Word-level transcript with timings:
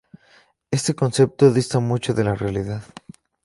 Este 0.71 0.95
concepto 0.95 1.53
dista 1.53 1.77
mucho 1.79 2.15
de 2.15 2.23
la 2.23 2.33
realidad. 2.33 2.83